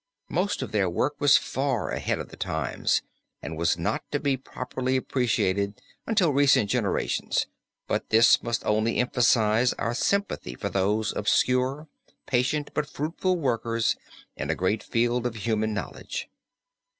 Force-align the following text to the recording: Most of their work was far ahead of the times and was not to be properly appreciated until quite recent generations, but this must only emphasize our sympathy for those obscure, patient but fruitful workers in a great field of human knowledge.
Most 0.31 0.63
of 0.63 0.71
their 0.71 0.89
work 0.89 1.21
was 1.21 1.37
far 1.37 1.91
ahead 1.91 2.17
of 2.17 2.29
the 2.29 2.35
times 2.35 3.03
and 3.39 3.55
was 3.55 3.77
not 3.77 4.03
to 4.11 4.19
be 4.19 4.35
properly 4.35 4.97
appreciated 4.97 5.79
until 6.07 6.29
quite 6.29 6.39
recent 6.39 6.71
generations, 6.71 7.45
but 7.85 8.09
this 8.09 8.41
must 8.41 8.65
only 8.65 8.97
emphasize 8.97 9.73
our 9.73 9.93
sympathy 9.93 10.55
for 10.55 10.69
those 10.69 11.15
obscure, 11.15 11.87
patient 12.25 12.71
but 12.73 12.89
fruitful 12.89 13.37
workers 13.37 13.95
in 14.35 14.49
a 14.49 14.55
great 14.55 14.81
field 14.81 15.27
of 15.27 15.35
human 15.35 15.71
knowledge. 15.71 16.27